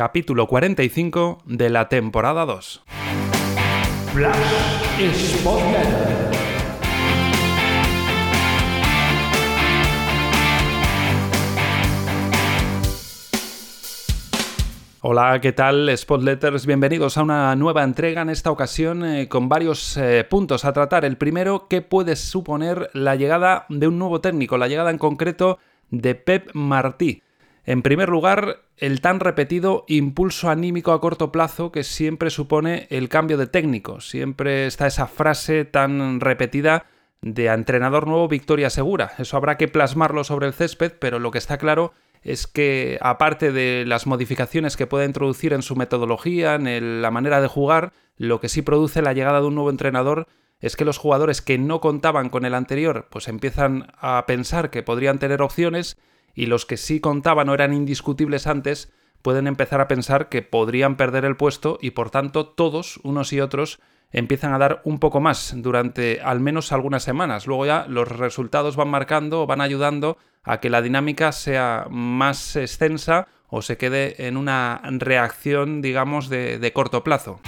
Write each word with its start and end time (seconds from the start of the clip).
capítulo 0.00 0.46
45 0.46 1.42
de 1.44 1.68
la 1.68 1.90
temporada 1.90 2.46
2. 2.46 2.82
Hola, 15.02 15.38
¿qué 15.42 15.52
tal 15.52 15.94
Spotletters? 15.94 16.64
Bienvenidos 16.64 17.18
a 17.18 17.22
una 17.22 17.54
nueva 17.56 17.84
entrega 17.84 18.22
en 18.22 18.30
esta 18.30 18.50
ocasión 18.50 19.04
eh, 19.04 19.28
con 19.28 19.50
varios 19.50 19.98
eh, 19.98 20.24
puntos 20.24 20.64
a 20.64 20.72
tratar. 20.72 21.04
El 21.04 21.18
primero, 21.18 21.66
¿qué 21.68 21.82
puede 21.82 22.16
suponer 22.16 22.88
la 22.94 23.16
llegada 23.16 23.66
de 23.68 23.88
un 23.88 23.98
nuevo 23.98 24.22
técnico? 24.22 24.56
La 24.56 24.68
llegada 24.68 24.90
en 24.90 24.96
concreto 24.96 25.58
de 25.90 26.14
Pep 26.14 26.52
Martí. 26.54 27.22
En 27.64 27.82
primer 27.82 28.08
lugar, 28.08 28.62
el 28.76 29.00
tan 29.00 29.20
repetido 29.20 29.84
impulso 29.86 30.48
anímico 30.48 30.92
a 30.92 31.00
corto 31.00 31.30
plazo 31.30 31.70
que 31.72 31.84
siempre 31.84 32.30
supone 32.30 32.86
el 32.90 33.08
cambio 33.08 33.36
de 33.36 33.46
técnico. 33.46 34.00
Siempre 34.00 34.66
está 34.66 34.86
esa 34.86 35.06
frase 35.06 35.64
tan 35.64 36.20
repetida 36.20 36.86
de 37.22 37.46
entrenador 37.46 38.06
nuevo, 38.06 38.28
victoria 38.28 38.70
segura. 38.70 39.12
Eso 39.18 39.36
habrá 39.36 39.56
que 39.56 39.68
plasmarlo 39.68 40.24
sobre 40.24 40.46
el 40.46 40.54
césped, 40.54 40.92
pero 40.98 41.18
lo 41.18 41.30
que 41.30 41.38
está 41.38 41.58
claro 41.58 41.92
es 42.22 42.46
que 42.46 42.98
aparte 43.00 43.52
de 43.52 43.84
las 43.86 44.06
modificaciones 44.06 44.76
que 44.76 44.86
pueda 44.86 45.04
introducir 45.04 45.52
en 45.52 45.62
su 45.62 45.76
metodología, 45.76 46.54
en 46.54 47.02
la 47.02 47.10
manera 47.10 47.40
de 47.40 47.48
jugar, 47.48 47.92
lo 48.16 48.40
que 48.40 48.48
sí 48.48 48.62
produce 48.62 49.02
la 49.02 49.12
llegada 49.12 49.40
de 49.40 49.46
un 49.46 49.54
nuevo 49.54 49.70
entrenador 49.70 50.26
es 50.60 50.76
que 50.76 50.84
los 50.84 50.98
jugadores 50.98 51.40
que 51.40 51.56
no 51.56 51.80
contaban 51.80 52.28
con 52.28 52.44
el 52.44 52.54
anterior 52.54 53.08
pues 53.10 53.28
empiezan 53.28 53.92
a 53.98 54.24
pensar 54.26 54.70
que 54.70 54.82
podrían 54.82 55.18
tener 55.18 55.40
opciones 55.40 55.96
y 56.40 56.46
los 56.46 56.64
que 56.64 56.78
sí 56.78 57.00
contaban 57.00 57.50
o 57.50 57.54
eran 57.54 57.74
indiscutibles 57.74 58.46
antes 58.46 58.90
pueden 59.20 59.46
empezar 59.46 59.82
a 59.82 59.88
pensar 59.88 60.30
que 60.30 60.40
podrían 60.40 60.96
perder 60.96 61.26
el 61.26 61.36
puesto 61.36 61.78
y 61.82 61.90
por 61.90 62.08
tanto 62.08 62.46
todos, 62.46 62.98
unos 63.02 63.34
y 63.34 63.40
otros, 63.40 63.78
empiezan 64.10 64.54
a 64.54 64.58
dar 64.58 64.80
un 64.84 65.00
poco 65.00 65.20
más 65.20 65.52
durante 65.56 66.22
al 66.22 66.40
menos 66.40 66.72
algunas 66.72 67.02
semanas. 67.02 67.46
Luego 67.46 67.66
ya 67.66 67.84
los 67.88 68.08
resultados 68.08 68.74
van 68.74 68.88
marcando 68.88 69.42
o 69.42 69.46
van 69.46 69.60
ayudando 69.60 70.16
a 70.42 70.60
que 70.60 70.70
la 70.70 70.80
dinámica 70.80 71.30
sea 71.32 71.86
más 71.90 72.56
extensa 72.56 73.28
o 73.48 73.60
se 73.60 73.76
quede 73.76 74.26
en 74.26 74.38
una 74.38 74.80
reacción, 74.82 75.82
digamos, 75.82 76.30
de, 76.30 76.72
corto 76.72 77.04
plazo. 77.04 77.42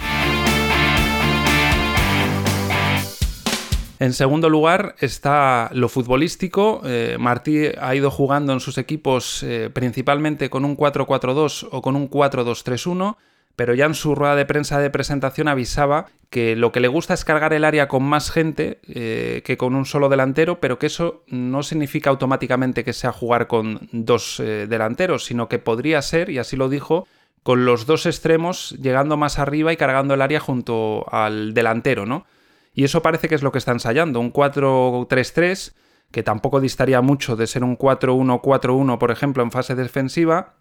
En 4.03 4.11
segundo 4.11 4.49
lugar 4.49 4.95
está 4.99 5.69
lo 5.71 5.87
futbolístico. 5.87 6.81
Eh, 6.83 7.15
Martí 7.17 7.67
ha 7.79 7.95
ido 7.95 8.11
jugando 8.11 8.51
en 8.51 8.59
sus 8.59 8.77
equipos 8.77 9.43
eh, 9.43 9.69
principalmente 9.71 10.49
con 10.49 10.65
un 10.65 10.75
4-4-2 10.75 11.69
o 11.71 11.81
con 11.81 11.95
un 11.95 12.09
4-2-3-1 12.09 13.15
pero 13.55 13.73
ya 13.73 13.85
en 13.85 13.93
su 13.93 14.13
rueda 14.13 14.35
de 14.35 14.45
prensa 14.45 14.79
de 14.79 14.89
presentación 14.89 15.47
avisaba 15.47 16.07
que 16.29 16.57
lo 16.57 16.73
que 16.73 16.81
le 16.81 16.89
gusta 16.89 17.13
es 17.13 17.23
cargar 17.23 17.53
el 17.53 17.63
área 17.63 17.87
con 17.87 18.03
más 18.03 18.29
gente 18.29 18.81
eh, 18.89 19.41
que 19.45 19.55
con 19.55 19.73
un 19.73 19.85
solo 19.85 20.09
delantero, 20.09 20.59
pero 20.59 20.79
que 20.79 20.87
eso 20.87 21.23
no 21.27 21.63
significa 21.63 22.09
automáticamente 22.09 22.83
que 22.83 22.91
sea 22.91 23.13
jugar 23.13 23.47
con 23.47 23.87
dos 23.93 24.41
delanteros, 24.41 25.23
sino 25.23 25.47
que 25.47 25.59
podría 25.59 26.01
ser, 26.01 26.31
y 26.31 26.39
así 26.39 26.57
lo 26.57 26.67
dijo, 26.67 27.07
con 27.43 27.63
los 27.63 27.85
dos 27.85 28.07
extremos 28.07 28.71
llegando 28.81 29.15
más 29.17 29.37
arriba 29.37 29.71
y 29.71 29.77
cargando 29.77 30.15
el 30.15 30.23
área 30.23 30.39
junto 30.39 31.05
al 31.09 31.53
delantero, 31.53 32.07
¿no? 32.07 32.25
Y 32.73 32.83
eso 32.83 33.01
parece 33.01 33.29
que 33.29 33.35
es 33.35 33.43
lo 33.43 33.51
que 33.51 33.59
está 33.59 33.71
ensayando, 33.71 34.19
un 34.19 34.33
4-3-3, 34.33 35.73
que 36.11 36.23
tampoco 36.23 36.59
distaría 36.59 37.01
mucho 37.01 37.35
de 37.35 37.47
ser 37.47 37.63
un 37.63 37.77
4-1-4-1, 37.77 38.97
por 38.97 39.11
ejemplo, 39.11 39.43
en 39.43 39.51
fase 39.51 39.75
defensiva, 39.75 40.55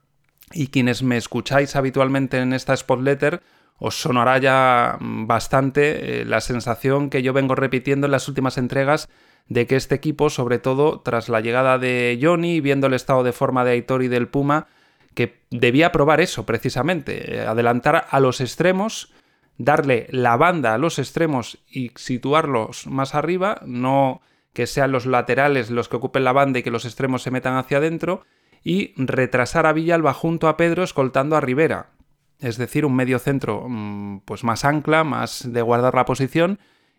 y 0.52 0.68
quienes 0.68 1.02
me 1.02 1.16
escucháis 1.16 1.76
habitualmente 1.76 2.38
en 2.38 2.52
esta 2.52 2.76
spotletter 2.76 3.42
os 3.78 4.00
sonará 4.00 4.38
ya 4.38 4.96
bastante 5.00 6.20
eh, 6.20 6.24
la 6.24 6.40
sensación 6.40 7.10
que 7.10 7.22
yo 7.22 7.32
vengo 7.32 7.54
repitiendo 7.54 8.06
en 8.06 8.12
las 8.12 8.28
últimas 8.28 8.56
entregas 8.56 9.08
de 9.48 9.66
que 9.66 9.76
este 9.76 9.94
equipo, 9.94 10.30
sobre 10.30 10.58
todo 10.58 11.00
tras 11.00 11.28
la 11.28 11.40
llegada 11.40 11.78
de 11.78 12.18
Johnny, 12.22 12.60
viendo 12.60 12.86
el 12.86 12.94
estado 12.94 13.24
de 13.24 13.32
forma 13.32 13.64
de 13.64 13.72
Aitor 13.72 14.02
y 14.02 14.08
del 14.08 14.28
Puma, 14.28 14.68
que 15.14 15.42
debía 15.50 15.90
probar 15.90 16.20
eso 16.20 16.46
precisamente, 16.46 17.36
eh, 17.36 17.46
adelantar 17.46 18.06
a 18.08 18.20
los 18.20 18.40
extremos, 18.40 19.12
darle 19.58 20.06
la 20.10 20.36
banda 20.36 20.74
a 20.74 20.78
los 20.78 20.98
extremos 20.98 21.58
y 21.68 21.92
situarlos 21.96 22.86
más 22.86 23.14
arriba, 23.14 23.60
no 23.64 24.20
que 24.52 24.66
sean 24.66 24.92
los 24.92 25.06
laterales 25.06 25.70
los 25.70 25.88
que 25.88 25.96
ocupen 25.96 26.24
la 26.24 26.32
banda 26.32 26.58
y 26.58 26.62
que 26.62 26.70
los 26.70 26.84
extremos 26.84 27.22
se 27.22 27.30
metan 27.30 27.56
hacia 27.56 27.78
adentro, 27.78 28.24
y 28.64 28.94
retrasar 28.96 29.66
a 29.66 29.72
Villalba 29.72 30.14
junto 30.14 30.48
a 30.48 30.56
Pedro 30.56 30.84
escoltando 30.84 31.36
a 31.36 31.40
Rivera. 31.40 31.90
Es 32.38 32.58
decir, 32.58 32.84
un 32.84 32.94
medio 32.94 33.18
centro 33.18 33.66
mm, 33.68 34.20
pues 34.24 34.44
más 34.44 34.64
ancla, 34.64 35.04
más 35.04 35.52
de 35.52 35.62
guardar 35.62 35.94
la 35.94 36.04
posición 36.04 36.58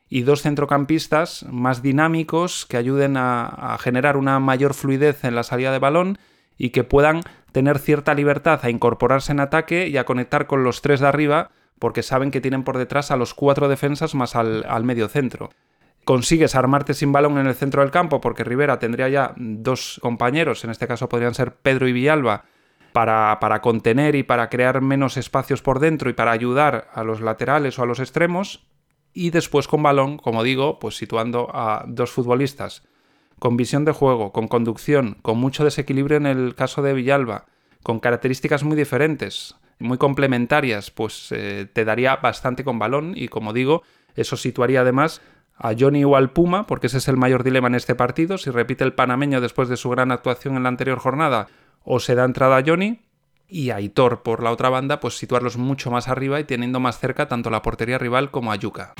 y 0.09 0.23
dos 0.23 0.41
centrocampistas 0.41 1.45
más 1.49 1.81
dinámicos 1.81 2.65
que 2.65 2.77
ayuden 2.77 3.17
a, 3.17 3.45
a 3.45 3.77
generar 3.77 4.17
una 4.17 4.39
mayor 4.39 4.73
fluidez 4.73 5.23
en 5.23 5.35
la 5.35 5.43
salida 5.43 5.71
de 5.71 5.79
balón 5.79 6.17
y 6.57 6.69
que 6.69 6.83
puedan 6.83 7.21
tener 7.51 7.79
cierta 7.79 8.13
libertad 8.13 8.59
a 8.63 8.69
incorporarse 8.69 9.31
en 9.31 9.39
ataque 9.39 9.87
y 9.87 9.97
a 9.97 10.05
conectar 10.05 10.47
con 10.47 10.63
los 10.63 10.81
tres 10.81 10.99
de 10.99 11.07
arriba 11.07 11.51
porque 11.79 12.03
saben 12.03 12.31
que 12.31 12.41
tienen 12.41 12.63
por 12.63 12.77
detrás 12.77 13.11
a 13.11 13.17
los 13.17 13.33
cuatro 13.33 13.67
defensas 13.67 14.15
más 14.15 14.35
al, 14.35 14.65
al 14.67 14.83
medio 14.83 15.07
centro 15.07 15.49
consigues 16.03 16.55
armarte 16.55 16.93
sin 16.93 17.11
balón 17.11 17.37
en 17.37 17.47
el 17.47 17.55
centro 17.55 17.81
del 17.81 17.91
campo, 17.91 18.21
porque 18.21 18.43
Rivera 18.43 18.79
tendría 18.79 19.09
ya 19.09 19.33
dos 19.37 19.99
compañeros, 20.01 20.63
en 20.63 20.69
este 20.69 20.87
caso 20.87 21.09
podrían 21.09 21.33
ser 21.33 21.55
Pedro 21.55 21.87
y 21.87 21.93
Villalba, 21.93 22.45
para, 22.91 23.39
para, 23.39 23.61
contener 23.61 24.13
y 24.13 24.21
para 24.21 24.49
crear 24.49 24.81
menos 24.81 25.17
espacios 25.17 25.63
por 25.63 25.79
dentro 25.79 26.09
y 26.11 26.13
para 26.13 26.31
ayudar 26.31 26.89
a 26.93 27.03
los 27.03 27.21
laterales 27.21 27.79
o 27.79 27.83
a 27.83 27.85
los 27.87 27.99
extremos. 27.99 28.67
Y 29.13 29.31
después 29.31 29.67
con 29.67 29.81
balón, 29.81 30.17
como 30.17 30.43
digo, 30.43 30.77
pues 30.77 30.95
situando 30.95 31.49
a 31.53 31.85
dos 31.87 32.11
futbolistas 32.11 32.83
con 33.39 33.57
visión 33.57 33.83
de 33.83 33.91
juego, 33.91 34.31
con 34.31 34.47
conducción, 34.47 35.17
con 35.23 35.39
mucho 35.39 35.63
desequilibrio 35.63 36.17
en 36.17 36.27
el 36.27 36.55
caso 36.55 36.83
de 36.83 36.93
Villalba, 36.93 37.45
con 37.81 37.99
características 37.99 38.63
muy 38.63 38.77
diferentes, 38.77 39.55
muy 39.79 39.97
complementarias, 39.97 40.91
pues 40.91 41.31
eh, 41.31 41.67
te 41.71 41.85
daría 41.85 42.15
bastante 42.17 42.63
con 42.63 42.79
balón 42.79 43.13
y 43.15 43.27
como 43.27 43.53
digo, 43.53 43.83
eso 44.15 44.37
situaría 44.37 44.81
además 44.81 45.21
a 45.55 45.73
Johnny 45.77 46.03
o 46.03 46.15
al 46.15 46.31
Puma, 46.31 46.65
porque 46.65 46.87
ese 46.87 46.97
es 46.97 47.07
el 47.07 47.17
mayor 47.17 47.43
dilema 47.43 47.67
en 47.67 47.75
este 47.75 47.95
partido, 47.95 48.37
si 48.37 48.49
repite 48.49 48.83
el 48.83 48.93
panameño 48.93 49.41
después 49.41 49.69
de 49.69 49.77
su 49.77 49.89
gran 49.89 50.11
actuación 50.11 50.55
en 50.55 50.63
la 50.63 50.69
anterior 50.69 50.99
jornada 50.99 51.47
o 51.83 51.99
se 51.99 52.15
da 52.15 52.25
entrada 52.25 52.57
a 52.57 52.63
Johnny, 52.65 53.01
y 53.53 53.69
a 53.69 53.79
Hitor 53.79 54.23
por 54.23 54.41
la 54.41 54.51
otra 54.51 54.69
banda, 54.69 54.99
pues 54.99 55.17
situarlos 55.17 55.57
mucho 55.57 55.91
más 55.91 56.07
arriba 56.07 56.39
y 56.39 56.43
teniendo 56.43 56.79
más 56.79 56.99
cerca 56.99 57.27
tanto 57.27 57.51
la 57.51 57.61
portería 57.61 57.99
rival 57.99 58.31
como 58.31 58.51
a 58.51 58.55
Yuka. 58.55 58.95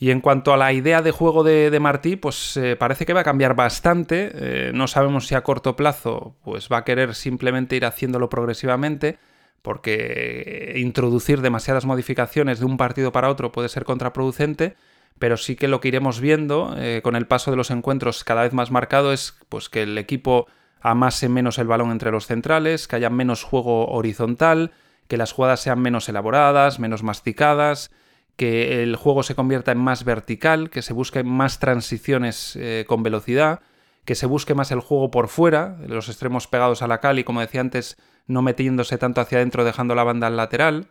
Y 0.00 0.10
en 0.12 0.20
cuanto 0.20 0.52
a 0.52 0.56
la 0.56 0.72
idea 0.72 1.02
de 1.02 1.10
juego 1.10 1.42
de, 1.42 1.76
Martí, 1.80 2.14
pues 2.14 2.56
eh, 2.56 2.76
parece 2.76 3.04
que 3.04 3.12
va 3.12 3.20
a 3.20 3.24
cambiar 3.24 3.56
bastante. 3.56 4.30
Eh, 4.32 4.70
no 4.72 4.86
sabemos 4.86 5.26
si 5.26 5.34
a 5.34 5.42
corto 5.42 5.74
plazo 5.74 6.36
pues 6.44 6.68
va 6.70 6.78
a 6.78 6.84
querer 6.84 7.16
simplemente 7.16 7.74
ir 7.74 7.84
haciéndolo 7.84 8.28
progresivamente 8.28 9.18
porque 9.62 10.74
introducir 10.76 11.40
demasiadas 11.40 11.84
modificaciones 11.84 12.60
de 12.60 12.66
un 12.66 12.76
partido 12.76 13.12
para 13.12 13.28
otro 13.28 13.50
puede 13.52 13.68
ser 13.68 13.84
contraproducente, 13.84 14.76
pero 15.18 15.36
sí 15.36 15.56
que 15.56 15.68
lo 15.68 15.80
que 15.80 15.88
iremos 15.88 16.20
viendo 16.20 16.74
eh, 16.78 17.00
con 17.02 17.16
el 17.16 17.26
paso 17.26 17.50
de 17.50 17.56
los 17.56 17.70
encuentros 17.70 18.22
cada 18.22 18.42
vez 18.42 18.52
más 18.52 18.70
marcado 18.70 19.12
es 19.12 19.36
pues, 19.48 19.68
que 19.68 19.82
el 19.82 19.98
equipo 19.98 20.46
amase 20.80 21.28
menos 21.28 21.58
el 21.58 21.66
balón 21.66 21.90
entre 21.90 22.12
los 22.12 22.26
centrales, 22.26 22.86
que 22.86 22.96
haya 22.96 23.10
menos 23.10 23.42
juego 23.42 23.88
horizontal, 23.88 24.70
que 25.08 25.16
las 25.16 25.32
jugadas 25.32 25.60
sean 25.60 25.80
menos 25.80 26.08
elaboradas, 26.08 26.78
menos 26.78 27.02
masticadas, 27.02 27.90
que 28.38 28.84
el 28.84 28.94
juego 28.94 29.24
se 29.24 29.34
convierta 29.34 29.72
en 29.72 29.78
más 29.78 30.04
vertical, 30.04 30.70
que 30.70 30.80
se 30.80 30.92
busquen 30.92 31.28
más 31.28 31.58
transiciones 31.58 32.56
eh, 32.56 32.84
con 32.86 33.02
velocidad, 33.02 33.60
que 34.04 34.14
se 34.14 34.26
busque 34.26 34.54
más 34.54 34.70
el 34.70 34.78
juego 34.78 35.10
por 35.10 35.26
fuera, 35.26 35.76
los 35.86 36.08
extremos 36.08 36.46
pegados 36.46 36.80
a 36.80 36.86
la 36.86 37.00
cal 37.00 37.18
y 37.18 37.24
como 37.24 37.40
decía 37.40 37.60
antes, 37.60 37.98
no 38.28 38.40
metiéndose 38.40 38.96
tanto 38.96 39.20
hacia 39.20 39.38
adentro 39.38 39.64
dejando 39.64 39.96
la 39.96 40.04
banda 40.04 40.28
al 40.28 40.36
lateral, 40.36 40.86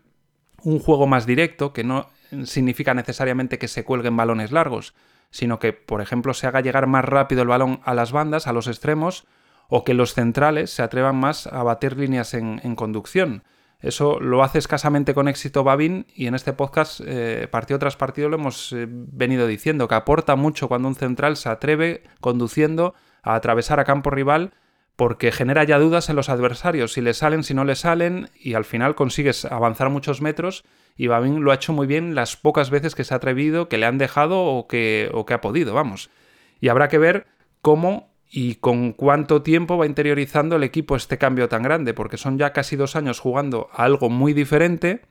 un 0.61 0.79
juego 0.79 1.07
más 1.07 1.25
directo, 1.25 1.71
que 1.71 1.85
no 1.85 2.09
significa 2.43 2.93
necesariamente 2.93 3.57
que 3.57 3.69
se 3.69 3.85
cuelguen 3.85 4.17
balones 4.17 4.51
largos, 4.51 4.93
sino 5.31 5.57
que, 5.57 5.71
por 5.71 6.01
ejemplo, 6.01 6.33
se 6.33 6.47
haga 6.47 6.59
llegar 6.59 6.85
más 6.85 7.05
rápido 7.05 7.43
el 7.43 7.47
balón 7.47 7.79
a 7.85 7.93
las 7.93 8.11
bandas, 8.11 8.45
a 8.47 8.53
los 8.53 8.67
extremos, 8.67 9.25
o 9.69 9.85
que 9.85 9.93
los 9.93 10.13
centrales 10.13 10.69
se 10.71 10.81
atrevan 10.81 11.15
más 11.15 11.47
a 11.47 11.63
batir 11.63 11.97
líneas 11.97 12.33
en, 12.33 12.75
conducción. 12.75 13.43
Eso 13.79 14.19
lo 14.19 14.43
hace 14.43 14.57
escasamente 14.57 15.13
con 15.13 15.27
éxito 15.27 15.63
Babin 15.63 16.07
y 16.15 16.25
en 16.27 16.33
este 16.33 16.53
podcast, 16.53 16.99
eh, 17.05 17.47
partido 17.51 17.77
tras 17.77 17.95
partido, 17.95 18.27
lo 18.27 18.37
hemos 18.37 18.73
eh, 18.73 18.87
venido 18.89 19.45
diciendo, 19.45 19.87
que 19.87 19.95
aporta 19.95 20.35
mucho 20.35 20.67
cuando 20.67 20.87
un 20.87 20.95
central 20.95 21.37
se 21.37 21.49
atreve 21.49 22.03
conduciendo 22.19 22.95
a 23.21 23.35
atravesar 23.35 23.79
a 23.79 23.85
campo 23.85 24.09
rival 24.09 24.53
porque 24.95 25.31
genera 25.31 25.63
ya 25.63 25.77
dudas 25.77 26.09
en 26.09 26.15
los 26.15 26.27
adversarios, 26.27 26.93
si 26.93 27.01
le 27.01 27.13
salen, 27.13 27.43
si 27.43 27.53
no 27.53 27.63
le 27.65 27.75
salen, 27.75 28.31
y 28.35 28.55
al 28.55 28.65
final 28.65 28.95
consigues 28.95 29.45
avanzar 29.45 29.91
muchos 29.91 30.23
metros, 30.23 30.65
y 30.95 31.05
Babin 31.05 31.43
lo 31.43 31.51
ha 31.51 31.55
hecho 31.55 31.71
muy 31.71 31.85
bien 31.85 32.15
las 32.15 32.35
pocas 32.35 32.71
veces 32.71 32.95
que 32.95 33.03
se 33.03 33.13
ha 33.13 33.17
atrevido, 33.17 33.69
que 33.69 33.77
le 33.77 33.85
han 33.85 33.99
dejado 33.99 34.41
o 34.41 34.67
que, 34.67 35.11
o 35.13 35.27
que 35.27 35.35
ha 35.35 35.41
podido, 35.41 35.75
vamos. 35.75 36.09
Y 36.59 36.69
habrá 36.69 36.87
que 36.87 36.97
ver 36.97 37.27
cómo 37.61 38.09
y 38.29 38.55
con 38.55 38.91
cuánto 38.91 39.41
tiempo 39.41 39.77
va 39.77 39.85
interiorizando 39.85 40.57
el 40.57 40.63
equipo 40.63 40.95
este 40.95 41.17
cambio 41.17 41.47
tan 41.47 41.63
grande, 41.63 41.93
porque 41.93 42.17
son 42.17 42.37
ya 42.37 42.51
casi 42.51 42.75
dos 42.75 42.95
años 42.95 43.19
jugando 43.19 43.69
a 43.71 43.83
algo 43.83 44.09
muy 44.09 44.33
diferente 44.33 45.01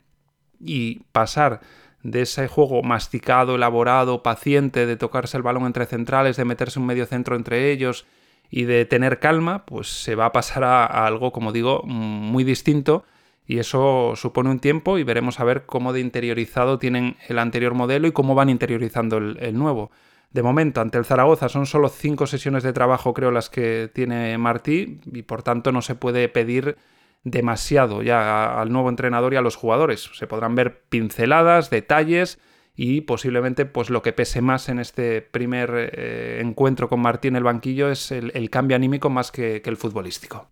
y 0.60 1.00
pasar 1.12 1.60
de 2.02 2.22
ese 2.22 2.46
juego 2.46 2.82
masticado, 2.82 3.56
elaborado, 3.56 4.22
paciente, 4.22 4.86
de 4.86 4.96
tocarse 4.96 5.36
el 5.36 5.42
balón 5.42 5.64
entre 5.64 5.86
centrales, 5.86 6.36
de 6.36 6.44
meterse 6.44 6.78
un 6.78 6.86
medio 6.86 7.06
centro 7.06 7.36
entre 7.36 7.72
ellos 7.72 8.06
y 8.50 8.64
de 8.64 8.84
tener 8.84 9.18
calma, 9.18 9.64
pues 9.64 9.88
se 9.88 10.14
va 10.14 10.26
a 10.26 10.32
pasar 10.32 10.62
a, 10.62 10.84
algo, 11.06 11.32
como 11.32 11.52
digo, 11.52 11.82
muy 11.84 12.44
distinto 12.44 13.04
y 13.46 13.58
eso 13.58 14.12
supone 14.14 14.50
un 14.50 14.60
tiempo 14.60 14.98
y 14.98 15.04
veremos 15.04 15.40
a 15.40 15.44
ver 15.44 15.66
cómo 15.66 15.92
de 15.92 16.00
interiorizado 16.00 16.78
tienen 16.78 17.16
el 17.28 17.38
anterior 17.38 17.74
modelo 17.74 18.06
y 18.06 18.12
cómo 18.12 18.34
van 18.34 18.50
interiorizando 18.50 19.16
el 19.16 19.58
nuevo. 19.58 19.90
De 20.30 20.42
momento, 20.42 20.80
ante 20.80 20.98
el 20.98 21.04
Zaragoza 21.04 21.48
son 21.48 21.66
solo 21.66 21.88
cinco 21.88 22.26
sesiones 22.26 22.62
de 22.62 22.72
trabajo, 22.72 23.14
creo, 23.14 23.30
las 23.30 23.48
que 23.48 23.90
tiene 23.92 24.36
Martí, 24.38 25.00
y 25.12 25.22
por 25.22 25.42
tanto 25.42 25.72
no 25.72 25.82
se 25.82 25.94
puede 25.94 26.28
pedir 26.28 26.76
demasiado 27.24 28.02
ya 28.02 28.60
al 28.60 28.70
nuevo 28.70 28.88
entrenador 28.88 29.32
y 29.32 29.36
a 29.36 29.40
los 29.40 29.56
jugadores. 29.56 30.10
Se 30.14 30.26
podrán 30.26 30.54
ver 30.54 30.82
pinceladas, 30.88 31.70
detalles 31.70 32.38
y 32.76 33.00
posiblemente 33.00 33.64
pues 33.64 33.90
lo 33.90 34.02
que 34.02 34.12
pese 34.12 34.42
más 34.42 34.68
en 34.68 34.78
este 34.78 35.22
primer 35.22 35.70
eh, 35.74 36.40
encuentro 36.40 36.88
con 36.88 37.00
Martí 37.00 37.28
en 37.28 37.36
el 37.36 37.42
banquillo 37.42 37.90
es 37.90 38.12
el, 38.12 38.50
cambio 38.50 38.76
anímico 38.76 39.10
más 39.10 39.32
que 39.32 39.62
el 39.64 39.76
futbolístico. 39.76 40.50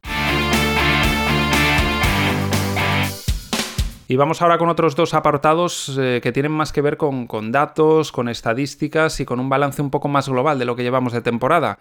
Y 4.07 4.17
vamos 4.17 4.43
ahora 4.43 4.59
con 4.59 4.69
otros 4.69 4.97
dos 4.97 5.15
apartados 5.15 5.97
eh, 5.99 6.21
que 6.23 6.31
tienen 6.31 6.53
más 6.53 6.73
que 6.73 6.83
ver 6.83 6.99
con, 6.99 7.27
datos, 7.53 8.13
con 8.13 8.29
estadísticas 8.29 9.19
y 9.21 9.25
con 9.25 9.41
un 9.41 9.49
balance 9.49 9.81
un 9.81 9.91
poco 9.91 10.09
más 10.09 10.29
global 10.29 10.59
de 10.59 10.67
lo 10.67 10.77
que 10.77 10.83
llevamos 10.83 11.15
de 11.15 11.23
temporada. 11.23 11.79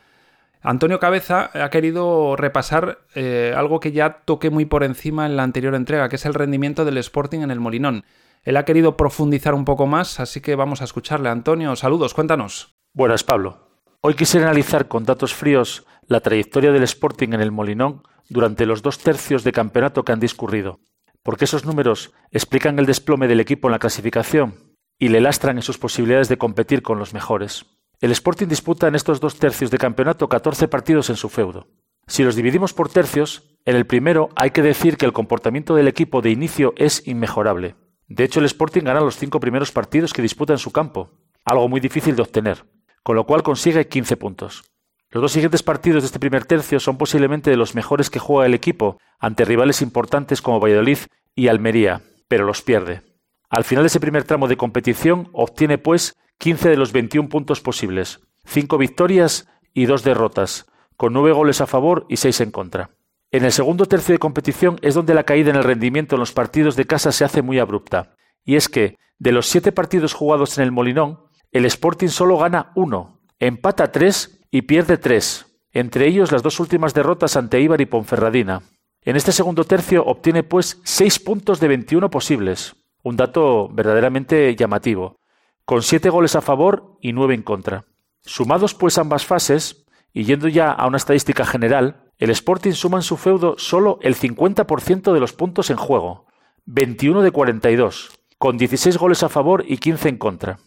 Antonio 0.62 1.00
Cabeza 1.00 1.52
ha 1.54 1.70
querido 1.70 2.38
repasar 2.38 3.00
eh, 3.14 3.54
algo 3.58 3.82
que 3.82 3.92
ya 3.92 4.22
toqué 4.24 4.50
muy 4.50 4.64
por 4.64 4.86
encima 4.86 5.26
en 5.26 5.36
la 5.36 5.44
anterior 5.44 5.76
entrega, 5.76 6.08
que 6.08 6.16
es 6.16 6.26
el 6.26 6.34
rendimiento 6.34 6.86
del 6.86 6.98
Sporting 7.00 7.42
en 7.42 7.52
el 7.52 7.60
Molinón. 7.60 8.06
Él 8.44 8.56
ha 8.56 8.64
querido 8.64 8.96
profundizar 8.96 9.54
un 9.54 9.66
poco 9.66 9.86
más, 9.86 10.22
así 10.22 10.40
que 10.40 10.56
vamos 10.56 10.80
a 10.80 10.86
escucharle. 10.86 11.28
Antonio, 11.28 11.76
saludos, 11.76 12.14
cuéntanos. 12.14 12.74
Buenas, 12.94 13.26
Pablo. 13.26 13.68
Hoy 14.00 14.14
quisiera 14.14 14.48
analizar 14.48 14.88
con 14.88 15.04
datos 15.04 15.34
fríos 15.34 15.86
la 16.08 16.22
trayectoria 16.22 16.72
del 16.72 16.84
Sporting 16.84 17.34
en 17.34 17.42
el 17.42 17.52
Molinón 17.52 18.04
durante 18.30 18.66
los 18.66 18.82
dos 18.82 19.00
tercios 19.00 19.44
de 19.44 19.52
campeonato 19.52 20.04
que 20.04 20.14
han 20.14 20.22
discurrido 20.22 20.80
porque 21.24 21.46
esos 21.46 21.66
números 21.66 22.12
explican 22.32 22.78
el 22.78 22.86
desplome 22.86 23.28
del 23.28 23.40
equipo 23.40 23.68
en 23.68 23.72
la 23.72 23.80
clasificación 23.80 24.56
y 25.00 25.08
le 25.08 25.22
lastran 25.22 25.58
en 25.58 25.64
sus 25.64 25.78
posibilidades 25.78 26.30
de 26.30 26.38
competir 26.38 26.82
con 26.82 27.00
los 27.00 27.14
mejores. 27.14 27.66
El 28.00 28.12
Sporting 28.12 28.48
disputa 28.48 28.88
en 28.88 28.96
estos 28.96 29.20
dos 29.20 29.40
tercios 29.40 29.72
de 29.72 29.78
campeonato 29.78 30.28
14 30.28 30.68
partidos 30.68 31.10
en 31.10 31.16
su 31.16 31.30
feudo. 31.30 31.68
Si 32.06 32.24
los 32.24 32.36
dividimos 32.36 32.74
por 32.74 32.90
tercios, 32.90 33.58
en 33.66 33.78
el 33.78 33.86
primero 33.86 34.30
hay 34.36 34.52
que 34.52 34.62
decir 34.62 34.98
que 34.98 35.06
el 35.06 35.14
comportamiento 35.14 35.74
del 35.74 35.88
equipo 35.88 36.22
de 36.22 36.30
inicio 36.30 36.74
es 36.76 37.08
inmejorable. 37.08 37.76
De 38.08 38.26
hecho, 38.26 38.42
el 38.42 38.46
Sporting 38.46 38.84
gana 38.84 39.00
los 39.00 39.16
cinco 39.16 39.40
primeros 39.40 39.72
partidos 39.72 40.12
que 40.12 40.22
disputa 40.22 40.54
en 40.54 40.60
su 40.60 40.72
campo, 40.72 41.12
algo 41.46 41.70
muy 41.70 41.80
difícil 41.80 42.16
de 42.16 42.24
obtener, 42.24 42.66
con 43.04 43.16
lo 43.16 43.26
cual 43.26 43.42
consigue 43.42 43.88
15 43.88 44.18
puntos. 44.18 44.64
Los 45.10 45.22
dos 45.22 45.32
siguientes 45.32 45.64
partidos 45.64 46.04
de 46.04 46.08
este 46.08 46.20
primer 46.20 46.44
tercio 46.46 46.80
son 46.80 46.98
posiblemente 46.98 47.52
de 47.52 47.58
los 47.58 47.76
mejores 47.76 48.10
que 48.10 48.20
juega 48.20 48.48
el 48.48 48.54
equipo 48.54 48.98
ante 49.24 49.46
rivales 49.46 49.82
importantes 49.82 50.42
como 50.42 50.60
Valladolid 50.60 50.98
y 51.34 51.48
Almería, 51.48 52.02
pero 52.28 52.46
los 52.46 52.62
pierde. 52.62 53.04
Al 53.50 53.64
final 53.64 53.86
de 53.86 53.88
ese 53.88 54.02
primer 54.02 54.26
tramo 54.26 54.50
de 54.50 54.58
competición 54.58 55.30
obtiene 55.32 55.78
pues 55.78 56.18
15 56.40 56.68
de 56.68 56.76
los 56.76 56.92
21 56.92 57.30
puntos 57.30 57.62
posibles, 57.62 58.20
5 58.44 58.78
victorias 58.78 59.48
y 59.74 59.86
2 59.86 60.04
derrotas, 60.04 60.66
con 60.98 61.14
9 61.14 61.32
goles 61.32 61.62
a 61.62 61.68
favor 61.68 62.06
y 62.10 62.18
6 62.18 62.42
en 62.42 62.52
contra. 62.52 62.90
En 63.32 63.46
el 63.46 63.54
segundo 63.54 63.86
tercio 63.86 64.12
de 64.12 64.20
competición 64.20 64.78
es 64.82 64.94
donde 64.94 65.14
la 65.14 65.24
caída 65.24 65.52
en 65.52 65.56
el 65.56 65.64
rendimiento 65.64 66.18
en 66.18 66.20
los 66.20 66.34
partidos 66.34 66.76
de 66.76 66.84
casa 66.84 67.14
se 67.14 67.24
hace 67.24 67.42
muy 67.42 67.60
abrupta, 67.60 68.18
y 68.44 68.58
es 68.58 68.68
que 68.68 68.98
de 69.20 69.32
los 69.32 69.48
7 69.48 69.72
partidos 69.72 70.14
jugados 70.14 70.58
en 70.58 70.66
el 70.66 70.74
Molinón, 70.74 71.22
el 71.54 71.64
Sporting 71.64 72.10
solo 72.10 72.38
gana 72.38 72.74
1, 72.76 73.22
empata 73.40 73.90
3 73.90 74.48
y 74.52 74.64
pierde 74.64 74.98
tres, 74.98 75.46
entre 75.72 76.08
ellos 76.08 76.34
las 76.34 76.44
dos 76.44 76.60
últimas 76.60 76.94
derrotas 76.94 77.38
ante 77.38 77.62
Ibar 77.62 77.80
y 77.80 77.86
Ponferradina. 77.86 78.64
En 79.06 79.18
este 79.18 79.34
segundo 79.34 79.66
tercio 79.66 80.06
obtiene 80.06 80.44
pues 80.44 80.80
seis 80.84 81.20
puntos 81.20 81.60
de 81.60 81.68
21 81.68 82.10
posibles, 82.10 82.76
un 83.04 83.18
dato 83.18 83.68
verdaderamente 83.68 84.56
llamativo, 84.56 85.20
con 85.66 85.84
siete 85.84 86.10
goles 86.10 86.36
a 86.36 86.42
favor 86.42 86.98
y 87.02 87.12
nueve 87.12 87.34
en 87.34 87.44
contra. 87.44 87.86
Sumados 88.22 88.74
pues 88.74 88.98
ambas 88.98 89.26
fases, 89.26 89.86
y 90.14 90.24
yendo 90.24 90.48
ya 90.48 90.72
a 90.72 90.88
una 90.88 90.98
estadística 90.98 91.46
general, 91.46 92.12
el 92.18 92.30
Sporting 92.30 92.72
suma 92.72 93.00
en 93.00 93.04
su 93.04 93.18
feudo 93.18 93.56
solo 93.58 94.00
el 94.02 94.16
50% 94.16 95.12
de 95.12 95.20
los 95.20 95.34
puntos 95.34 95.70
en 95.70 95.78
juego, 95.78 96.28
21 96.66 97.24
de 97.24 97.32
42, 97.32 98.12
con 98.38 98.58
16 98.58 98.98
goles 98.98 99.24
a 99.24 99.30
favor 99.30 99.66
y 99.68 99.78
15 99.78 100.10
en 100.10 100.18
contra. 100.18 100.60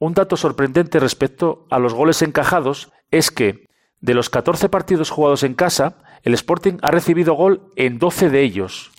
Un 0.00 0.14
dato 0.14 0.36
sorprendente 0.36 0.98
respecto 0.98 1.66
a 1.70 1.78
los 1.78 1.94
goles 1.94 2.22
encajados 2.22 2.90
es 3.12 3.30
que 3.30 3.68
de 4.04 4.12
los 4.12 4.28
14 4.28 4.68
partidos 4.68 5.08
jugados 5.08 5.44
en 5.44 5.54
casa, 5.54 5.96
el 6.24 6.34
Sporting 6.34 6.74
ha 6.82 6.90
recibido 6.90 7.32
gol 7.32 7.62
en 7.74 7.98
12 7.98 8.28
de 8.28 8.42
ellos. 8.42 8.92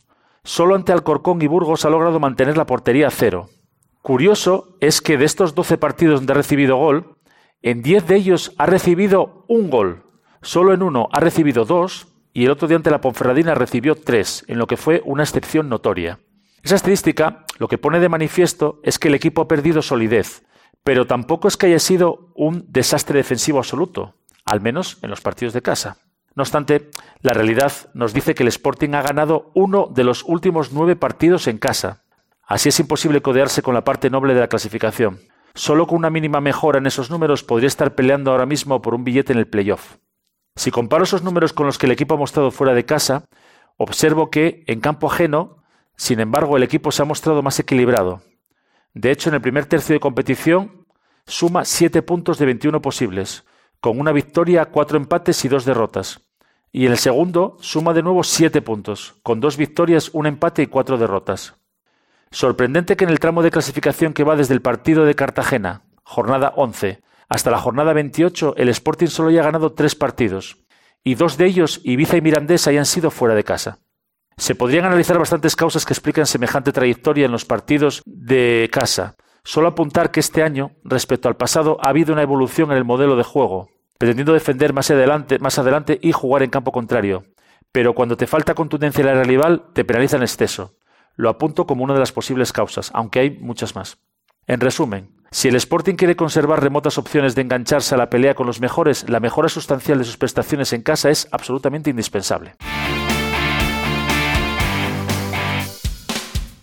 Solo 0.44 0.74
ante 0.74 0.94
Alcorcón 0.94 1.40
y 1.44 1.48
Burgos 1.48 1.86
ha 1.86 1.92
logrado 1.92 2.20
mantener 2.20 2.58
la 2.58 2.66
portería 2.66 3.08
a 3.08 3.12
cero. 3.12 3.50
Curioso 4.02 4.76
es 4.80 5.02
que 5.02 5.20
de 5.20 5.26
estos 5.26 5.54
12 5.54 5.78
partidos 5.78 6.22
donde 6.22 6.34
ha 6.34 6.38
recibido 6.38 6.78
gol, 6.78 7.18
en 7.62 7.84
10 7.84 8.08
de 8.08 8.16
ellos 8.16 8.54
ha 8.58 8.66
recibido 8.66 9.46
un 9.48 9.70
gol. 9.70 10.06
Solo 10.42 10.74
en 10.74 10.82
uno 10.82 11.08
ha 11.12 11.20
recibido 11.20 11.66
dos 11.66 12.08
y 12.34 12.46
el 12.46 12.52
otro 12.52 12.68
día 12.68 12.78
ante 12.78 12.90
la 12.90 13.02
Ponferradina 13.02 13.54
recibió 13.54 13.94
tres, 13.94 14.44
en 14.48 14.58
lo 14.58 14.66
que 14.66 14.76
fue 14.76 15.04
una 15.06 15.22
excepción 15.22 15.70
notoria. 15.70 16.18
Esa 16.64 16.78
estadística 16.78 17.46
lo 17.60 17.68
que 17.68 17.78
pone 17.78 18.00
de 18.00 18.10
manifiesto 18.10 18.80
es 18.82 18.98
que 18.98 19.10
el 19.10 19.14
equipo 19.14 19.44
ha 19.44 19.48
perdido 19.48 19.84
solidez, 19.84 20.48
pero 20.84 21.06
tampoco 21.06 21.48
es 21.48 21.58
que 21.58 21.68
haya 21.68 21.80
sido 21.80 22.32
un 22.34 22.66
desastre 22.70 23.18
defensivo 23.18 23.60
absoluto, 23.60 24.16
al 24.46 24.62
menos 24.62 24.98
en 25.02 25.10
los 25.10 25.22
partidos 25.22 25.54
de 25.54 25.62
casa. 25.62 25.98
No 26.36 26.44
obstante, 26.44 26.90
la 27.22 27.34
realidad 27.34 27.72
nos 27.94 28.14
dice 28.14 28.36
que 28.36 28.44
el 28.44 28.50
Sporting 28.50 28.94
ha 28.94 29.02
ganado 29.02 29.52
uno 29.54 29.88
de 29.94 30.04
los 30.04 30.24
últimos 30.24 30.72
nueve 30.72 30.96
partidos 30.96 31.48
en 31.48 31.58
casa. 31.58 32.04
Así 32.46 32.70
es 32.70 32.80
imposible 32.80 33.22
codearse 33.22 33.62
con 33.62 33.74
la 33.74 33.84
parte 33.84 34.10
noble 34.10 34.34
de 34.34 34.42
la 34.42 34.48
clasificación. 34.48 35.20
Solo 35.54 35.88
con 35.88 35.98
una 35.98 36.10
mínima 36.10 36.42
mejora 36.42 36.80
en 36.80 36.86
esos 36.86 37.10
números 37.10 37.44
podría 37.44 37.68
estar 37.68 37.96
peleando 37.96 38.32
ahora 38.32 38.46
mismo 38.46 38.82
por 38.82 38.94
un 38.94 39.04
billete 39.04 39.34
en 39.34 39.40
el 39.40 39.48
playoff. 39.48 39.96
Si 40.56 40.72
comparo 40.72 41.04
esos 41.04 41.24
números 41.24 41.54
con 41.54 41.66
los 41.66 41.78
que 41.78 41.86
el 41.86 41.92
equipo 41.92 42.16
ha 42.16 42.18
mostrado 42.18 42.52
fuera 42.52 42.74
de 42.74 42.86
casa, 42.86 43.26
observo 43.78 44.30
que, 44.30 44.64
en 44.68 44.80
campo 44.80 45.12
ajeno, 45.12 45.64
sin 45.96 46.20
embargo, 46.20 46.58
el 46.58 46.64
equipo 46.64 46.92
se 46.92 47.02
ha 47.02 47.06
mostrado 47.06 47.42
más 47.42 47.60
equilibrado, 47.60 48.22
de 48.96 49.12
hecho, 49.12 49.30
en 49.30 49.36
el 49.36 49.42
primer 49.42 49.66
tercio 49.66 49.94
de 49.94 50.00
competición 50.00 50.86
suma 51.28 51.66
7 51.66 52.02
puntos 52.02 52.38
de 52.40 52.46
21 52.46 52.82
posibles, 52.82 53.44
con 53.86 54.00
una 54.00 54.12
victoria, 54.12 54.66
cuatro 54.66 54.98
empates 54.98 55.46
y 55.46 55.48
dos 55.48 55.64
derrotas. 55.64 56.22
Y 56.72 56.88
en 56.88 56.94
el 56.94 56.98
segundo 56.98 57.56
suma 57.62 57.94
de 57.94 58.02
nuevo 58.02 58.24
7 58.24 58.64
puntos, 58.64 59.14
con 59.22 59.40
dos 59.40 59.58
victorias, 59.58 60.10
un 60.12 60.26
empate 60.26 60.64
y 60.64 60.66
cuatro 60.66 60.98
derrotas. 60.98 61.54
Sorprendente 62.32 62.96
que 62.98 63.04
en 63.04 63.12
el 63.12 63.20
tramo 63.20 63.44
de 63.44 63.52
clasificación 63.52 64.14
que 64.14 64.24
va 64.24 64.36
desde 64.36 64.56
el 64.56 64.64
partido 64.64 65.06
de 65.06 65.14
Cartagena, 65.14 65.84
jornada 66.02 66.52
11, 66.56 67.04
hasta 67.30 67.52
la 67.52 67.60
jornada 67.60 67.94
28, 67.94 68.56
el 68.58 68.70
Sporting 68.70 69.06
solo 69.06 69.30
haya 69.30 69.44
ganado 69.44 69.74
tres 69.74 69.94
partidos, 69.94 70.66
y 71.04 71.14
dos 71.14 71.38
de 71.38 71.46
ellos, 71.46 71.80
Ibiza 71.84 72.18
y 72.18 72.22
Mirandés, 72.22 72.66
hayan 72.66 72.88
sido 72.88 73.12
fuera 73.12 73.36
de 73.36 73.44
casa. 73.44 73.78
Se 74.36 74.56
podrían 74.56 74.86
analizar 74.86 75.20
bastantes 75.20 75.56
causas 75.56 75.86
que 75.86 75.94
explican 75.94 76.26
semejante 76.26 76.72
trayectoria 76.72 77.28
en 77.28 77.32
los 77.32 77.46
partidos 77.46 78.02
de 78.08 78.68
casa. 78.74 79.16
Solo 79.44 79.68
apuntar 79.68 80.10
que 80.10 80.22
este 80.22 80.42
año, 80.42 80.72
respecto 80.84 81.28
al 81.28 81.38
pasado, 81.38 81.78
ha 81.82 81.90
habido 81.90 82.14
una 82.14 82.24
evolución 82.24 82.72
en 82.72 82.78
el 82.78 82.84
modelo 82.84 83.16
de 83.16 83.24
juego, 83.24 83.70
pretendiendo 83.98 84.34
defender 84.34 84.74
más 84.74 84.92
adelante, 84.92 85.40
más 85.40 85.58
adelante 85.60 86.00
y 86.02 86.12
jugar 86.12 86.44
en 86.44 86.50
campo 86.50 86.72
contrario. 86.72 87.24
Pero 87.72 87.94
cuando 87.94 88.18
te 88.18 88.28
falta 88.28 88.54
contundencia 88.54 89.02
en 89.02 89.18
la 89.18 89.24
rival, 89.24 89.66
te 89.74 89.86
penaliza 89.86 90.18
en 90.18 90.24
exceso. 90.24 90.78
Lo 91.16 91.30
apunto 91.30 91.66
como 91.66 91.84
una 91.84 91.94
de 91.94 92.00
las 92.00 92.12
posibles 92.12 92.54
causas, 92.54 92.92
aunque 92.94 93.20
hay 93.20 93.32
muchas 93.32 93.76
más. 93.76 93.98
En 94.48 94.60
resumen, 94.60 95.16
si 95.32 95.48
el 95.48 95.56
Sporting 95.56 95.96
quiere 95.96 96.16
conservar 96.16 96.62
remotas 96.62 96.98
opciones 96.98 97.36
de 97.36 97.42
engancharse 97.42 97.96
a 97.96 97.98
la 97.98 98.10
pelea 98.10 98.36
con 98.36 98.48
los 98.48 98.62
mejores, 98.62 99.10
la 99.10 99.20
mejora 99.20 99.50
sustancial 99.50 99.98
de 99.98 100.06
sus 100.06 100.18
prestaciones 100.18 100.72
en 100.74 100.82
casa 100.82 101.10
es 101.10 101.28
absolutamente 101.32 101.90
indispensable. 101.90 102.56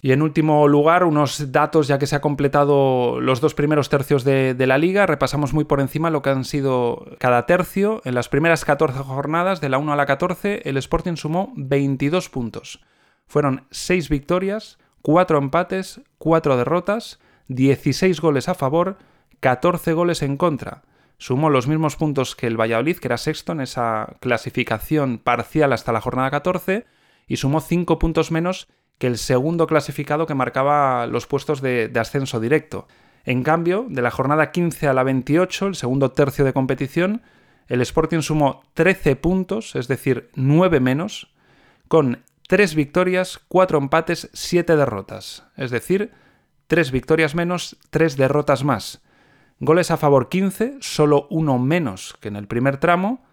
Y 0.04 0.10
en 0.10 0.20
último 0.20 0.66
lugar, 0.66 1.04
unos 1.04 1.52
datos 1.52 1.86
ya 1.86 2.00
que 2.00 2.08
se 2.08 2.16
ha 2.16 2.20
completado 2.20 3.20
los 3.20 3.40
dos 3.40 3.54
primeros 3.54 3.88
tercios 3.88 4.24
de, 4.24 4.56
la 4.58 4.76
liga. 4.76 5.06
Repasamos 5.06 5.54
muy 5.54 5.64
por 5.64 5.80
encima 5.80 6.10
lo 6.10 6.22
que 6.22 6.30
han 6.30 6.44
sido 6.44 7.06
cada 7.20 7.46
tercio. 7.46 8.02
En 8.04 8.16
las 8.16 8.28
primeras 8.28 8.64
14 8.64 8.98
jornadas, 8.98 9.60
de 9.60 9.68
la 9.68 9.78
1 9.78 9.92
a 9.92 9.96
la 9.96 10.04
14, 10.04 10.68
el 10.68 10.76
Sporting 10.76 11.14
sumó 11.14 11.52
22 11.54 12.30
puntos. 12.30 12.84
Fueron 13.28 13.68
6 13.70 14.08
victorias, 14.08 14.78
4 15.02 15.38
empates, 15.38 16.00
4 16.18 16.56
derrotas, 16.56 17.20
16 17.46 18.20
goles 18.20 18.48
a 18.48 18.54
favor, 18.54 18.98
14 19.38 19.92
goles 19.92 20.22
en 20.22 20.36
contra. 20.36 20.82
sumó 21.16 21.48
los 21.48 21.68
mismos 21.68 21.94
puntos 21.94 22.34
que 22.34 22.48
el 22.48 22.60
Valladolid, 22.60 22.96
que 22.96 23.06
era 23.06 23.18
sexto 23.18 23.52
en 23.52 23.60
esa 23.60 24.16
clasificación 24.18 25.18
parcial 25.18 25.72
hasta 25.72 25.92
la 25.92 26.00
jornada 26.00 26.32
14, 26.32 26.86
y 27.28 27.36
sumó 27.36 27.60
5 27.60 28.00
puntos 28.00 28.32
menos 28.32 28.66
que 28.98 29.06
el 29.06 29.18
segundo 29.18 29.66
clasificado 29.66 30.26
que 30.26 30.34
marcaba 30.34 31.06
los 31.06 31.26
puestos 31.26 31.60
de, 31.60 31.88
de 31.88 32.00
ascenso 32.00 32.40
directo. 32.40 32.86
En 33.24 33.42
cambio, 33.42 33.86
de 33.88 34.02
la 34.02 34.10
jornada 34.10 34.50
15 34.50 34.88
a 34.88 34.94
la 34.94 35.02
28, 35.02 35.68
el 35.68 35.74
segundo 35.74 36.12
tercio 36.12 36.44
de 36.44 36.52
competición, 36.52 37.22
el 37.68 37.80
Sporting 37.80 38.20
sumó 38.20 38.62
13 38.74 39.16
puntos, 39.16 39.76
es 39.76 39.88
decir, 39.88 40.30
9 40.34 40.80
menos, 40.80 41.32
con 41.88 42.22
3 42.48 42.74
victorias, 42.74 43.40
4 43.48 43.78
empates, 43.78 44.28
7 44.32 44.76
derrotas. 44.76 45.44
Es 45.56 45.70
decir, 45.70 46.12
3 46.66 46.90
victorias 46.90 47.34
menos, 47.34 47.76
3 47.90 48.16
derrotas 48.16 48.64
más. 48.64 49.02
Goles 49.60 49.90
a 49.90 49.96
favor 49.96 50.28
15, 50.28 50.78
solo 50.80 51.26
uno 51.30 51.58
menos 51.58 52.16
que 52.20 52.28
en 52.28 52.36
el 52.36 52.48
primer 52.48 52.78
tramo. 52.78 53.24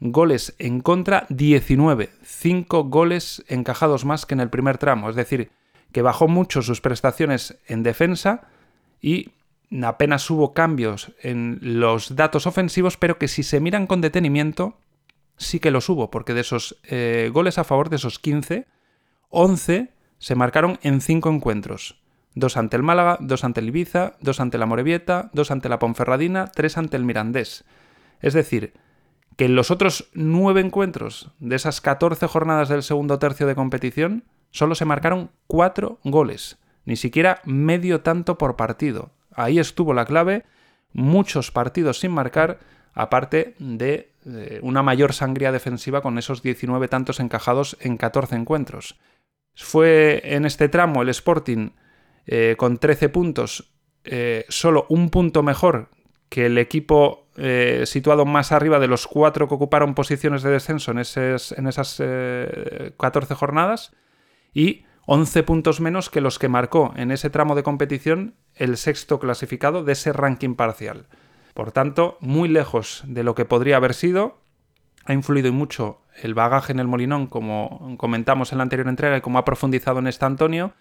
Goles 0.00 0.54
en 0.58 0.80
contra 0.80 1.26
19, 1.28 2.10
5 2.22 2.84
goles 2.84 3.44
encajados 3.48 4.04
más 4.04 4.24
que 4.24 4.34
en 4.34 4.40
el 4.40 4.48
primer 4.48 4.78
tramo. 4.78 5.10
Es 5.10 5.16
decir, 5.16 5.50
que 5.92 6.02
bajó 6.02 6.26
mucho 6.26 6.62
sus 6.62 6.80
prestaciones 6.80 7.58
en 7.66 7.82
defensa 7.82 8.48
y 9.00 9.30
apenas 9.82 10.28
hubo 10.30 10.52
cambios 10.54 11.12
en 11.22 11.58
los 11.60 12.16
datos 12.16 12.46
ofensivos, 12.46 12.96
pero 12.96 13.18
que 13.18 13.28
si 13.28 13.42
se 13.42 13.60
miran 13.60 13.86
con 13.86 14.00
detenimiento, 14.00 14.78
sí 15.36 15.60
que 15.60 15.70
los 15.70 15.88
hubo, 15.88 16.10
porque 16.10 16.34
de 16.34 16.40
esos 16.40 16.80
eh, 16.84 17.30
goles 17.32 17.58
a 17.58 17.64
favor, 17.64 17.90
de 17.90 17.96
esos 17.96 18.18
15, 18.18 18.66
11 19.28 19.92
se 20.18 20.34
marcaron 20.34 20.78
en 20.82 21.00
5 21.00 21.30
encuentros. 21.30 22.00
Dos 22.34 22.56
ante 22.56 22.76
el 22.76 22.82
Málaga, 22.82 23.18
dos 23.20 23.42
ante 23.42 23.60
el 23.60 23.68
Ibiza, 23.68 24.16
dos 24.20 24.38
ante 24.38 24.58
la 24.58 24.66
Morevieta, 24.66 25.30
dos 25.32 25.50
ante 25.50 25.68
la 25.68 25.78
Ponferradina, 25.78 26.46
tres 26.46 26.78
ante 26.78 26.96
el 26.96 27.04
Mirandés. 27.04 27.64
Es 28.20 28.34
decir, 28.34 28.74
que 29.40 29.46
en 29.46 29.56
los 29.56 29.70
otros 29.70 30.10
9 30.12 30.60
encuentros 30.60 31.30
de 31.38 31.56
esas 31.56 31.80
14 31.80 32.26
jornadas 32.26 32.68
del 32.68 32.82
segundo 32.82 33.18
tercio 33.18 33.46
de 33.46 33.54
competición, 33.54 34.24
solo 34.50 34.74
se 34.74 34.84
marcaron 34.84 35.30
4 35.46 35.98
goles, 36.04 36.58
ni 36.84 36.94
siquiera 36.96 37.40
medio 37.46 38.02
tanto 38.02 38.36
por 38.36 38.56
partido. 38.56 39.12
Ahí 39.32 39.58
estuvo 39.58 39.94
la 39.94 40.04
clave, 40.04 40.44
muchos 40.92 41.50
partidos 41.50 42.00
sin 42.00 42.10
marcar, 42.10 42.58
aparte 42.92 43.54
de 43.58 44.12
eh, 44.26 44.60
una 44.62 44.82
mayor 44.82 45.14
sangría 45.14 45.52
defensiva 45.52 46.02
con 46.02 46.18
esos 46.18 46.42
19 46.42 46.88
tantos 46.88 47.18
encajados 47.18 47.78
en 47.80 47.96
14 47.96 48.36
encuentros. 48.36 49.00
Fue 49.54 50.20
en 50.22 50.44
este 50.44 50.68
tramo 50.68 51.00
el 51.00 51.08
Sporting 51.08 51.70
eh, 52.26 52.56
con 52.58 52.76
13 52.76 53.08
puntos, 53.08 53.72
eh, 54.04 54.44
solo 54.50 54.84
un 54.90 55.08
punto 55.08 55.42
mejor 55.42 55.88
que 56.28 56.44
el 56.44 56.58
equipo 56.58 57.29
situado 57.84 58.26
más 58.26 58.52
arriba 58.52 58.78
de 58.78 58.88
los 58.88 59.06
cuatro 59.06 59.48
que 59.48 59.54
ocuparon 59.54 59.94
posiciones 59.94 60.42
de 60.42 60.50
descenso 60.50 60.90
en, 60.90 60.98
esas 60.98 62.02
14 62.96 63.34
jornadas 63.34 63.92
y 64.52 64.84
11 65.06 65.42
puntos 65.42 65.80
menos 65.80 66.10
que 66.10 66.20
los 66.20 66.38
que 66.38 66.48
marcó 66.48 66.92
en 66.96 67.10
ese 67.10 67.30
tramo 67.30 67.54
de 67.54 67.62
competición 67.62 68.34
el 68.54 68.76
sexto 68.76 69.18
clasificado 69.18 69.82
de 69.82 69.92
ese 69.92 70.12
ranking 70.12 70.54
parcial. 70.54 71.06
Por 71.54 71.72
tanto, 71.72 72.16
muy 72.20 72.48
lejos 72.48 73.02
de 73.06 73.24
lo 73.24 73.34
que 73.34 73.44
podría 73.44 73.76
haber 73.76 73.94
sido, 73.94 74.38
ha 75.04 75.12
influido 75.12 75.52
mucho 75.52 76.02
el 76.22 76.34
bagaje 76.34 76.72
en 76.72 76.78
el 76.78 76.86
Molinón, 76.86 77.26
como 77.26 77.96
comentamos 77.98 78.52
en 78.52 78.58
la 78.58 78.62
anterior 78.62 78.88
entrega 78.88 79.16
y 79.16 79.20
como 79.20 79.38
ha 79.38 79.44
profundizado 79.44 79.98
en 79.98 80.06
esta 80.06 80.26
Antonio, 80.26 80.74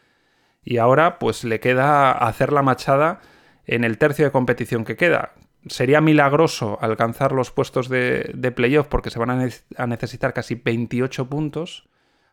y 0.64 0.78
ahora 0.78 1.20
pues 1.20 1.44
le 1.44 1.60
queda 1.60 2.12
hacer 2.12 2.52
la 2.52 2.62
machada 2.62 3.22
en 3.66 3.84
el 3.84 3.98
tercio 3.98 4.26
de 4.26 4.32
competición 4.32 4.86
que 4.86 4.96
queda. 4.96 5.34
Sería 5.68 6.00
milagroso 6.00 6.78
alcanzar 6.82 7.34
los 7.34 7.52
puestos 7.52 7.90
de, 7.90 8.32
de 8.34 8.52
playoff 8.52 8.88
porque 8.88 9.10
se 9.10 9.20
van 9.20 9.30
a, 9.30 9.88
necesitar 9.88 10.34
casi 10.34 10.56
28 10.56 11.30
puntos 11.30 11.88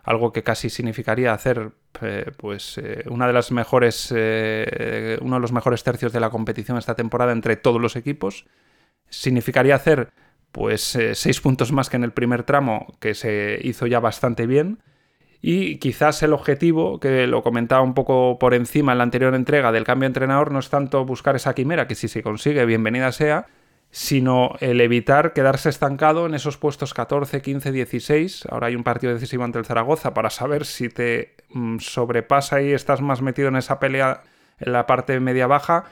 algo 0.05 0.33
que 0.33 0.45
casi 0.45 0.71
significaría 0.71 1.33
hacer 1.33 1.73
eh, 2.01 2.31
pues 2.37 2.79
eh, 2.79 3.03
una 3.11 3.27
de 3.27 3.33
las 3.33 3.51
mejores 3.51 4.15
eh, 4.15 5.19
uno 5.21 5.35
de 5.35 5.41
los 5.41 5.51
mejores 5.51 5.83
tercios 5.83 6.13
de 6.13 6.21
la 6.21 6.31
competición 6.31 6.79
esta 6.79 6.95
temporada 6.95 7.33
entre 7.33 7.57
todos 7.57 7.81
los 7.81 7.97
equipos. 7.97 8.47
Significaría 9.09 9.75
hacer 9.75 10.13
pues 10.53 10.97
seis 11.15 11.41
puntos 11.41 11.73
más 11.73 11.91
que 11.91 11.97
en 11.97 12.05
el 12.05 12.13
primer 12.13 12.45
tramo 12.45 12.97
que 13.01 13.15
se 13.15 13.59
hizo 13.63 13.87
ya 13.89 13.99
bastante 13.99 14.47
bien 14.47 14.79
y 15.43 15.77
quizás 15.79 16.23
el 16.23 16.33
objetivo, 16.33 16.99
que 17.01 17.27
lo 17.27 17.43
comentaba 17.43 17.83
un 17.83 17.95
poco 17.95 18.39
por 18.39 18.55
encima 18.55 18.93
en 18.93 18.99
la 18.99 19.05
anterior 19.05 19.35
entrega 19.35 19.73
del 19.73 19.85
cambio 19.85 20.07
de 20.07 20.11
entrenador, 20.11 20.53
no 20.53 20.59
es 20.59 20.71
tanto 20.71 21.05
buscar 21.05 21.37
esa 21.37 21.55
quimera, 21.55 21.87
que 21.87 21.95
si 21.95 22.09
se 22.09 22.23
consigue, 22.23 22.65
bienvenida 22.65 23.13
sea, 23.13 23.47
sino 23.91 24.53
el 24.61 24.81
evitar 24.81 25.33
quedarse 25.33 25.69
estancado 25.69 26.27
en 26.27 26.35
esos 26.35 26.57
puestos 26.57 26.93
14, 26.95 27.41
15, 27.41 27.73
16. 27.73 28.47
Ahora 28.51 28.67
hay 28.67 28.77
un 28.77 28.85
partido 28.85 29.13
decisivo 29.13 29.45
ante 29.45 29.59
el 29.59 29.65
Zaragoza 29.65 30.13
para 30.13 30.31
saber 30.31 30.65
si 30.65 30.89
te 30.89 31.37
mm, 31.51 31.79
sobrepasa 31.79 32.61
y 32.63 32.73
estás 32.73 33.01
más 33.01 33.23
metido 33.23 33.49
en 33.49 33.57
esa 33.57 33.79
pelea 33.79 34.23
en 34.59 34.73
la 34.73 34.87
parte 34.87 35.19
media-baja 35.21 35.85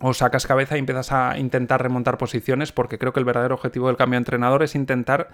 o 0.00 0.12
sacas 0.14 0.46
cabeza 0.46 0.76
y 0.76 0.80
empiezas 0.80 1.12
a 1.12 1.38
intentar 1.38 1.82
remontar 1.82 2.18
posiciones 2.18 2.72
porque 2.72 2.98
creo 2.98 3.12
que 3.12 3.20
el 3.20 3.26
verdadero 3.26 3.54
objetivo 3.54 3.86
del 3.86 3.96
cambio 3.96 4.16
de 4.16 4.22
entrenador 4.22 4.62
es 4.62 4.74
intentar 4.74 5.28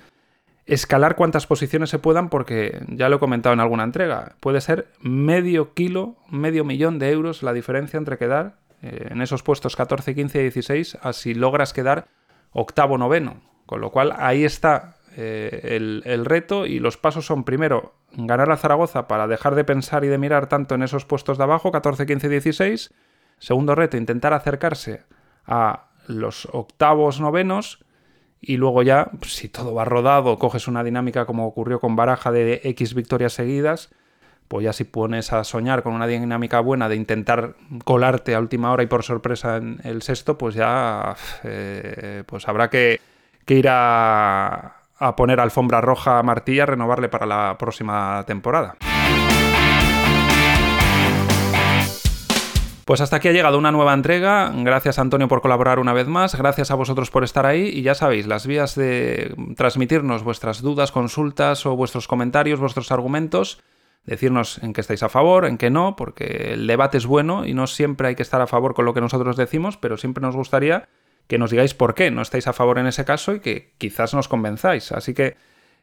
escalar 0.74 1.16
cuantas 1.16 1.46
posiciones 1.46 1.90
se 1.90 1.98
puedan 1.98 2.28
porque 2.28 2.80
ya 2.88 3.08
lo 3.08 3.16
he 3.16 3.18
comentado 3.20 3.52
en 3.52 3.60
alguna 3.60 3.84
entrega, 3.84 4.36
puede 4.40 4.60
ser 4.60 4.88
medio 5.00 5.74
kilo, 5.74 6.16
medio 6.28 6.64
millón 6.64 6.98
de 6.98 7.10
euros 7.10 7.42
la 7.42 7.52
diferencia 7.52 7.98
entre 7.98 8.18
quedar 8.18 8.56
eh, 8.82 9.08
en 9.10 9.20
esos 9.20 9.42
puestos 9.42 9.76
14, 9.76 10.14
15 10.14 10.38
y 10.38 10.42
16, 10.42 10.98
así 11.02 11.34
logras 11.34 11.72
quedar 11.72 12.06
octavo, 12.52 12.98
noveno. 12.98 13.40
Con 13.66 13.80
lo 13.80 13.90
cual 13.90 14.14
ahí 14.16 14.44
está 14.44 14.96
eh, 15.16 15.76
el, 16.04 16.24
reto 16.24 16.66
y 16.66 16.78
los 16.78 16.96
pasos 16.96 17.26
son 17.26 17.44
primero 17.44 17.94
ganar 18.12 18.50
a 18.50 18.56
Zaragoza 18.56 19.08
para 19.08 19.26
dejar 19.26 19.54
de 19.54 19.64
pensar 19.64 20.04
y 20.04 20.08
de 20.08 20.18
mirar 20.18 20.48
tanto 20.48 20.74
en 20.74 20.82
esos 20.82 21.04
puestos 21.04 21.36
de 21.36 21.44
abajo, 21.44 21.70
14, 21.70 22.06
15 22.06 22.26
y 22.26 22.30
16. 22.30 22.94
Segundo 23.38 23.74
reto, 23.74 23.96
intentar 23.96 24.32
acercarse 24.32 25.04
a 25.46 25.88
los 26.06 26.46
octavos, 26.52 27.20
novenos. 27.20 27.84
Y 28.40 28.56
luego 28.56 28.82
ya, 28.82 29.10
si 29.22 29.48
todo 29.48 29.74
va 29.74 29.84
rodado, 29.84 30.38
coges 30.38 30.66
una 30.66 30.82
dinámica 30.82 31.26
como 31.26 31.46
ocurrió 31.46 31.78
con 31.78 31.96
Baraja 31.96 32.32
de 32.32 32.60
X 32.64 32.94
victorias 32.94 33.34
seguidas, 33.34 33.90
pues 34.48 34.64
ya 34.64 34.72
si 34.72 34.84
pones 34.84 35.32
a 35.32 35.44
soñar 35.44 35.82
con 35.82 35.92
una 35.92 36.06
dinámica 36.06 36.58
buena 36.58 36.88
de 36.88 36.96
intentar 36.96 37.54
colarte 37.84 38.34
a 38.34 38.40
última 38.40 38.72
hora 38.72 38.82
y 38.82 38.86
por 38.86 39.04
sorpresa 39.04 39.58
en 39.58 39.78
el 39.84 40.02
sexto, 40.02 40.38
pues 40.38 40.54
ya 40.54 41.14
eh, 41.44 42.24
pues 42.26 42.48
habrá 42.48 42.68
que, 42.68 43.00
ir 43.46 43.68
a, 43.68 44.76
a, 44.98 45.16
poner 45.16 45.38
alfombra 45.38 45.80
roja 45.80 46.18
a 46.18 46.22
Martí 46.22 46.58
a 46.60 46.66
renovarle 46.66 47.08
para 47.08 47.26
la 47.26 47.56
próxima 47.58 48.24
temporada. 48.26 48.76
Pues 52.90 53.00
hasta 53.00 53.18
aquí 53.18 53.28
ha 53.28 53.32
llegado 53.32 53.56
una 53.56 53.70
nueva 53.70 53.94
entrega. 53.94 54.52
Gracias 54.52 54.98
Antonio 54.98 55.28
por 55.28 55.42
colaborar 55.42 55.78
una 55.78 55.92
vez 55.92 56.08
más. 56.08 56.34
Gracias 56.34 56.72
a 56.72 56.74
vosotros 56.74 57.08
por 57.12 57.22
estar 57.22 57.46
ahí. 57.46 57.68
Y 57.68 57.82
ya 57.82 57.94
sabéis, 57.94 58.26
las 58.26 58.48
vías 58.48 58.74
de 58.74 59.32
transmitirnos 59.56 60.24
vuestras 60.24 60.60
dudas, 60.60 60.90
consultas 60.90 61.66
o 61.66 61.76
vuestros 61.76 62.08
comentarios, 62.08 62.58
vuestros 62.58 62.90
argumentos 62.90 63.62
decirnos 64.06 64.58
en 64.64 64.72
qué 64.72 64.80
estáis 64.80 65.04
a 65.04 65.08
favor, 65.08 65.44
en 65.44 65.56
qué 65.56 65.70
no, 65.70 65.94
porque 65.94 66.54
el 66.54 66.66
debate 66.66 66.98
es 66.98 67.06
bueno 67.06 67.46
y 67.46 67.54
no 67.54 67.68
siempre 67.68 68.08
hay 68.08 68.16
que 68.16 68.24
estar 68.24 68.40
a 68.40 68.48
favor 68.48 68.74
con 68.74 68.86
lo 68.86 68.92
que 68.92 69.00
nosotros 69.00 69.36
decimos, 69.36 69.76
pero 69.76 69.96
siempre 69.96 70.22
nos 70.22 70.34
gustaría 70.34 70.88
que 71.28 71.38
nos 71.38 71.52
digáis 71.52 71.74
por 71.74 71.94
qué 71.94 72.10
no 72.10 72.22
estáis 72.22 72.48
a 72.48 72.52
favor 72.52 72.76
en 72.80 72.88
ese 72.88 73.04
caso 73.04 73.36
y 73.36 73.38
que 73.38 73.72
quizás 73.78 74.14
nos 74.14 74.26
convenzáis. 74.26 74.90
Así 74.90 75.14
que 75.14 75.36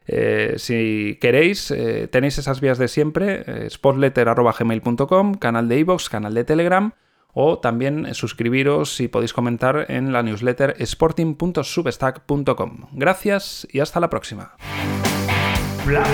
eh, 0.07 0.53
si 0.57 1.17
queréis, 1.19 1.71
eh, 1.71 2.07
tenéis 2.07 2.37
esas 2.37 2.61
vías 2.61 2.77
de 2.77 2.87
siempre, 2.87 3.43
eh, 3.45 3.67
spotletter.gmail.com, 3.69 5.33
canal 5.35 5.67
de 5.67 5.79
iVoox, 5.79 6.07
canal 6.09 6.33
de 6.33 6.45
Telegram, 6.45 6.93
o 7.33 7.59
también 7.59 8.15
suscribiros 8.15 8.95
si 8.95 9.09
podéis 9.09 9.33
comentar 9.33 9.85
en 9.89 10.13
la 10.13 10.23
newsletter 10.23 10.75
sporting.substack.com. 10.79 12.87
Gracias 12.93 13.67
y 13.71 13.81
hasta 13.81 13.99
la 13.99 14.09
próxima. 14.09 14.55
Flash. 15.85 16.07